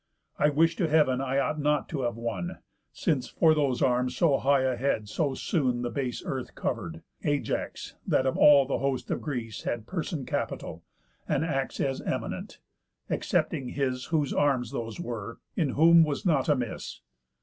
I 0.39 0.49
wish 0.49 0.75
to 0.77 0.87
heav'n 0.87 1.21
I 1.21 1.37
ought 1.37 1.59
not 1.59 1.87
to 1.89 2.01
have 2.01 2.15
won; 2.15 2.57
Since 2.91 3.27
for 3.29 3.53
those 3.53 3.83
arms 3.83 4.17
so 4.17 4.39
high 4.39 4.61
a 4.63 4.75
head 4.75 5.07
so 5.07 5.35
soon 5.35 5.83
The 5.83 5.91
base 5.91 6.23
earth 6.25 6.55
cover'd, 6.55 7.03
Ajax, 7.23 7.93
that 8.07 8.25
of 8.25 8.35
all 8.35 8.65
The 8.65 8.79
host 8.79 9.11
of 9.11 9.21
Greece 9.21 9.61
had 9.61 9.85
person 9.85 10.25
capital, 10.25 10.81
And 11.27 11.45
acts 11.45 11.79
as 11.79 12.01
eminent, 12.01 12.57
excepting 13.11 13.69
his 13.69 14.05
Whose 14.05 14.33
arms 14.33 14.71
those 14.71 14.99
were, 14.99 15.37
in 15.55 15.69
whom 15.77 16.03
was 16.03 16.25
nought 16.25 16.49
amiss. 16.49 17.01